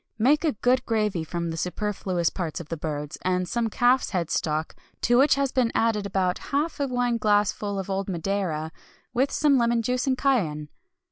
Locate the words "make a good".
0.17-0.83